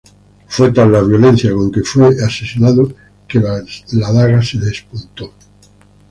[0.47, 2.91] Fue tal la violencia con que fue asesinado
[3.27, 5.31] que la daga se despuntó.